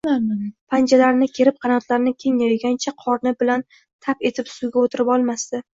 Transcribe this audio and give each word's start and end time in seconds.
—panjalarini 0.75 1.27
kerib, 1.35 1.59
qanotlarini 1.67 2.15
keng 2.25 2.41
yoygancha 2.47 2.97
qorni 3.05 3.37
bilan 3.45 3.69
«tap» 3.79 4.29
etib 4.33 4.53
suvga 4.59 4.89
o‘tirib 4.89 5.19
olmasdi. 5.21 5.67